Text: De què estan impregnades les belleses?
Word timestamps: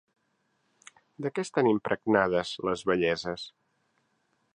De 1.25 1.31
què 1.35 1.43
estan 1.47 1.69
impregnades 1.73 2.53
les 2.69 2.83
belleses? 2.93 3.45